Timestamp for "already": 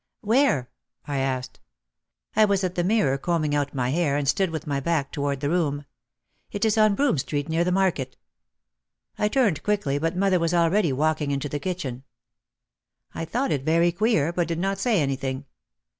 10.55-10.91